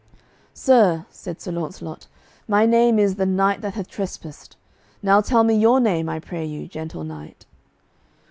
"Sir," 0.55 1.05
said 1.11 1.39
Sir 1.39 1.51
Launcelot, 1.51 2.07
"my 2.47 2.65
name 2.65 2.97
is 2.97 3.17
'The 3.17 3.27
knight 3.27 3.61
that 3.61 3.75
hath 3.75 3.87
trespassed.' 3.87 4.55
Now 5.03 5.21
tell 5.21 5.43
me 5.43 5.53
your 5.53 5.79
name, 5.79 6.09
I 6.09 6.17
pray 6.17 6.43
you, 6.43 6.67
gentle 6.67 7.03
knight." 7.03 7.45